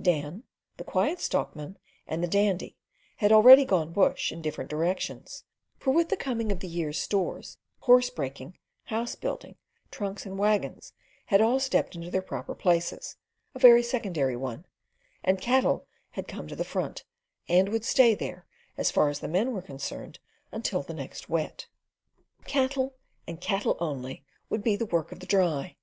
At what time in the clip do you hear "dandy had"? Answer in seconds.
2.26-3.30